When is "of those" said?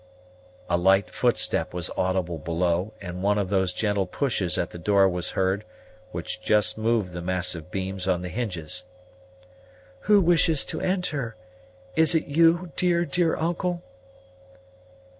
3.37-3.71